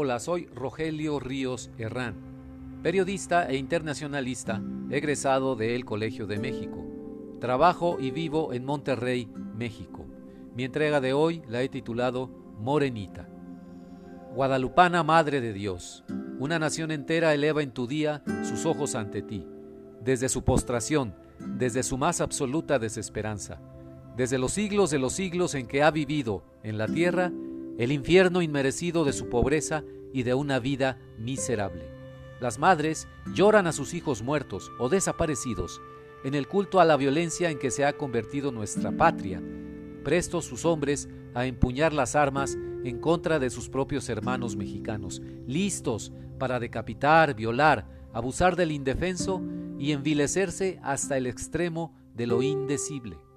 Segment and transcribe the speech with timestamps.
[0.00, 2.14] Hola, soy Rogelio Ríos Herrán,
[2.84, 6.86] periodista e internacionalista egresado del Colegio de México.
[7.40, 10.06] Trabajo y vivo en Monterrey, México.
[10.54, 12.28] Mi entrega de hoy la he titulado
[12.60, 13.28] Morenita.
[14.36, 16.04] Guadalupana Madre de Dios,
[16.38, 19.48] una nación entera eleva en tu día sus ojos ante ti,
[20.00, 23.60] desde su postración, desde su más absoluta desesperanza,
[24.16, 27.32] desde los siglos de los siglos en que ha vivido en la tierra
[27.78, 31.88] el infierno inmerecido de su pobreza y de una vida miserable.
[32.40, 35.80] Las madres lloran a sus hijos muertos o desaparecidos
[36.24, 39.40] en el culto a la violencia en que se ha convertido nuestra patria,
[40.04, 46.12] prestos sus hombres a empuñar las armas en contra de sus propios hermanos mexicanos, listos
[46.38, 49.40] para decapitar, violar, abusar del indefenso
[49.78, 53.27] y envilecerse hasta el extremo de lo indecible.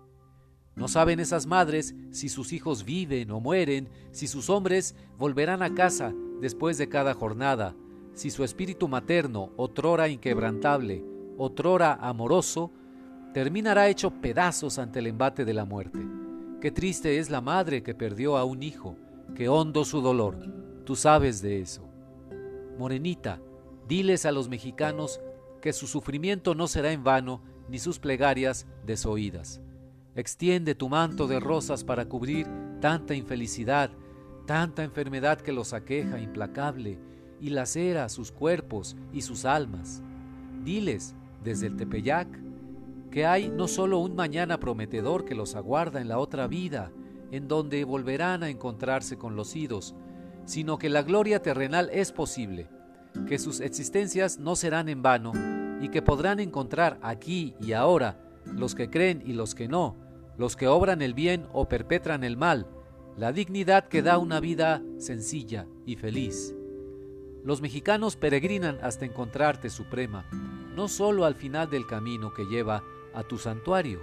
[0.76, 5.74] No saben esas madres si sus hijos viven o mueren, si sus hombres volverán a
[5.74, 7.76] casa después de cada jornada,
[8.14, 11.04] si su espíritu materno, otrora inquebrantable,
[11.38, 12.72] otrora amoroso,
[13.34, 16.00] terminará hecho pedazos ante el embate de la muerte.
[16.60, 18.96] Qué triste es la madre que perdió a un hijo,
[19.36, 20.38] qué hondo su dolor.
[20.86, 21.88] Tú sabes de eso.
[22.78, 23.42] Morenita,
[23.88, 25.22] diles a los mexicanos
[25.62, 29.62] que su sufrimiento no será en vano ni sus plegarias desoídas.
[30.16, 32.46] Extiende tu manto de rosas para cubrir
[32.82, 33.92] tanta infelicidad,
[34.46, 37.00] tanta enfermedad que los aqueja implacable
[37.40, 40.04] y lacera sus cuerpos y sus almas.
[40.66, 42.28] Diles desde el Tepeyac
[43.10, 46.92] que hay no solo un mañana prometedor que los aguarda en la otra vida,
[47.32, 49.96] en donde volverán a encontrarse con los idos,
[50.46, 52.68] sino que la gloria terrenal es posible,
[53.28, 55.32] que sus existencias no serán en vano
[55.82, 59.96] y que podrán encontrar aquí y ahora los que creen y los que no,
[60.38, 62.68] los que obran el bien o perpetran el mal,
[63.18, 66.56] la dignidad que da una vida sencilla y feliz.
[67.44, 70.26] Los mexicanos peregrinan hasta encontrarte, Suprema,
[70.76, 74.00] no solo al final del camino que lleva a tu santuario,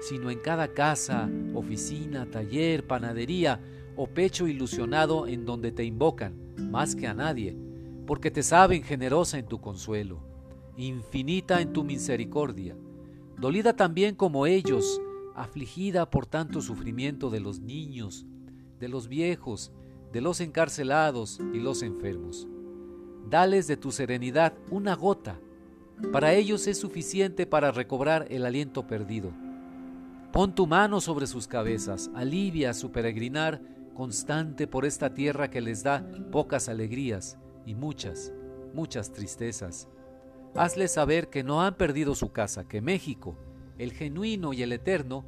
[0.00, 3.60] sino en cada casa, oficina, taller, panadería
[3.96, 6.34] o pecho ilusionado en donde te invocan,
[6.70, 7.56] más que a nadie,
[8.06, 10.20] porque te saben generosa en tu consuelo,
[10.76, 12.76] infinita en tu misericordia,
[13.40, 15.00] dolida también como ellos,
[15.34, 18.26] afligida por tanto sufrimiento de los niños,
[18.78, 19.72] de los viejos,
[20.12, 22.46] de los encarcelados y los enfermos.
[23.28, 25.38] Dales de tu serenidad una gota.
[26.12, 29.32] Para ellos es suficiente para recobrar el aliento perdido.
[30.32, 33.62] Pon tu mano sobre sus cabezas, alivia su peregrinar
[33.94, 38.32] constante por esta tierra que les da pocas alegrías y muchas,
[38.74, 39.88] muchas tristezas.
[40.54, 43.36] Hazles saber que no han perdido su casa, que México,
[43.78, 45.24] el genuino y el eterno,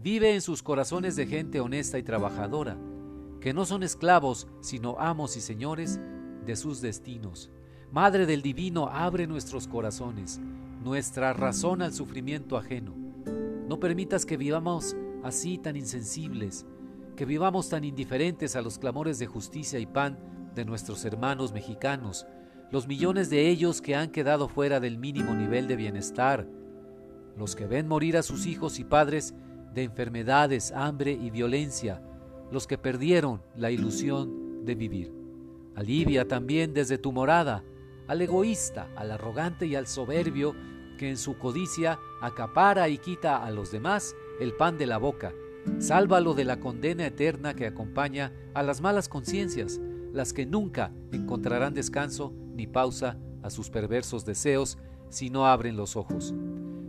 [0.00, 2.76] vive en sus corazones de gente honesta y trabajadora,
[3.40, 6.00] que no son esclavos, sino amos y señores
[6.46, 7.50] de sus destinos.
[7.90, 10.40] Madre del Divino, abre nuestros corazones,
[10.82, 12.94] nuestra razón al sufrimiento ajeno.
[13.68, 16.66] No permitas que vivamos así tan insensibles,
[17.16, 20.18] que vivamos tan indiferentes a los clamores de justicia y pan
[20.54, 22.26] de nuestros hermanos mexicanos,
[22.72, 26.48] los millones de ellos que han quedado fuera del mínimo nivel de bienestar,
[27.36, 29.34] los que ven morir a sus hijos y padres
[29.74, 32.02] de enfermedades, hambre y violencia,
[32.50, 35.12] los que perdieron la ilusión de vivir.
[35.74, 37.62] Alivia también desde tu morada
[38.08, 40.54] al egoísta, al arrogante y al soberbio
[40.98, 45.32] que en su codicia acapara y quita a los demás el pan de la boca.
[45.78, 49.78] Sálvalo de la condena eterna que acompaña a las malas conciencias,
[50.12, 54.78] las que nunca encontrarán descanso ni pausa a sus perversos deseos
[55.08, 56.34] si no abren los ojos.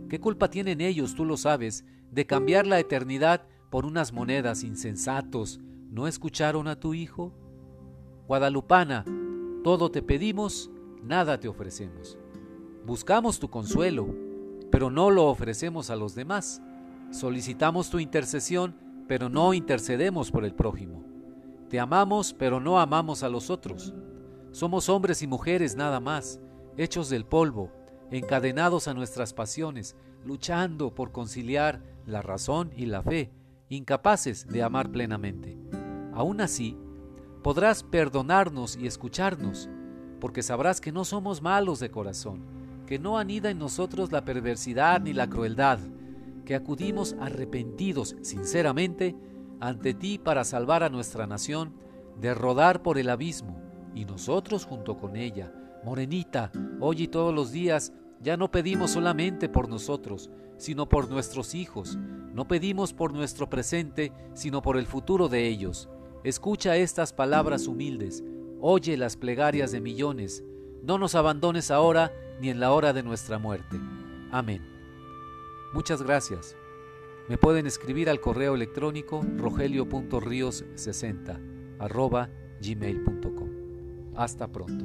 [0.08, 5.60] ¿Qué culpa tienen ellos, tú lo sabes, de cambiar la eternidad por unas monedas insensatos?
[5.90, 7.32] ¿No escucharon a tu hijo?
[8.26, 9.04] Guadalupana,
[9.62, 10.70] todo te pedimos,
[11.02, 12.18] nada te ofrecemos.
[12.86, 14.14] Buscamos tu consuelo,
[14.70, 16.60] pero no lo ofrecemos a los demás.
[17.10, 21.03] Solicitamos tu intercesión, pero no intercedemos por el prójimo.
[21.74, 23.92] Te amamos, pero no amamos a los otros.
[24.52, 26.38] Somos hombres y mujeres nada más,
[26.76, 27.72] hechos del polvo,
[28.12, 33.32] encadenados a nuestras pasiones, luchando por conciliar la razón y la fe,
[33.70, 35.58] incapaces de amar plenamente.
[36.12, 36.78] Aún así,
[37.42, 39.68] podrás perdonarnos y escucharnos,
[40.20, 42.44] porque sabrás que no somos malos de corazón,
[42.86, 45.80] que no anida en nosotros la perversidad ni la crueldad,
[46.44, 49.16] que acudimos arrepentidos sinceramente
[49.60, 51.74] ante ti para salvar a nuestra nación
[52.20, 53.60] de rodar por el abismo,
[53.94, 55.52] y nosotros junto con ella.
[55.84, 61.54] Morenita, hoy y todos los días ya no pedimos solamente por nosotros, sino por nuestros
[61.54, 61.98] hijos.
[62.32, 65.88] No pedimos por nuestro presente, sino por el futuro de ellos.
[66.24, 68.24] Escucha estas palabras humildes.
[68.60, 70.42] oye las plegarias de millones,
[70.82, 73.78] no nos abandones ahora ni en la hora de nuestra muerte.
[74.32, 74.62] Amén.
[75.74, 76.56] Muchas gracias.
[77.28, 81.40] Me pueden escribir al correo electrónico rogelio.rios60
[81.78, 82.28] arroba
[82.60, 83.48] gmail.com.
[84.14, 84.84] Hasta pronto.